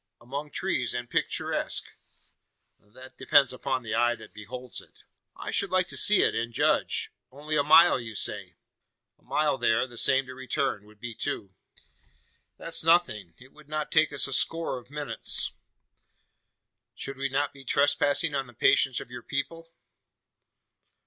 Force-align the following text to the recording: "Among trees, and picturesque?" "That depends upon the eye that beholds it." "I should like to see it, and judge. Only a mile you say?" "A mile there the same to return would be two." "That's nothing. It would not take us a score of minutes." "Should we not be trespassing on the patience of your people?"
"Among 0.19 0.49
trees, 0.49 0.95
and 0.95 1.07
picturesque?" 1.07 1.95
"That 2.79 3.19
depends 3.19 3.53
upon 3.53 3.83
the 3.83 3.93
eye 3.93 4.15
that 4.15 4.33
beholds 4.33 4.81
it." 4.81 5.03
"I 5.35 5.51
should 5.51 5.69
like 5.69 5.87
to 5.89 5.95
see 5.95 6.23
it, 6.23 6.33
and 6.33 6.51
judge. 6.51 7.11
Only 7.31 7.55
a 7.55 7.61
mile 7.61 7.99
you 7.99 8.15
say?" 8.15 8.55
"A 9.19 9.21
mile 9.21 9.59
there 9.59 9.85
the 9.85 9.99
same 9.99 10.25
to 10.25 10.33
return 10.33 10.85
would 10.85 10.99
be 10.99 11.13
two." 11.13 11.53
"That's 12.57 12.83
nothing. 12.83 13.35
It 13.37 13.53
would 13.53 13.69
not 13.69 13.91
take 13.91 14.11
us 14.11 14.25
a 14.25 14.33
score 14.33 14.79
of 14.79 14.89
minutes." 14.89 15.51
"Should 16.95 17.17
we 17.17 17.29
not 17.29 17.53
be 17.53 17.63
trespassing 17.63 18.33
on 18.33 18.47
the 18.47 18.53
patience 18.55 18.99
of 18.99 19.11
your 19.11 19.21
people?" 19.21 19.71